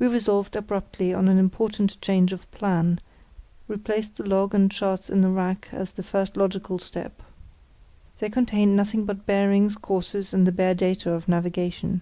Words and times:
We 0.00 0.08
resolved 0.08 0.56
abruptly 0.56 1.14
on 1.14 1.28
an 1.28 1.38
important 1.38 2.00
change 2.02 2.32
of 2.32 2.50
plan, 2.50 2.98
replaced 3.68 4.16
the 4.16 4.24
log 4.24 4.52
and 4.52 4.68
charts 4.68 5.08
in 5.08 5.20
the 5.20 5.30
rack 5.30 5.68
as 5.70 5.92
the 5.92 6.02
first 6.02 6.36
logical 6.36 6.80
step. 6.80 7.22
They 8.18 8.30
contained 8.30 8.74
nothing 8.74 9.04
but 9.04 9.26
bearings, 9.26 9.76
courses, 9.76 10.34
and 10.34 10.44
the 10.44 10.50
bare 10.50 10.74
data 10.74 11.12
of 11.12 11.28
navigation. 11.28 12.00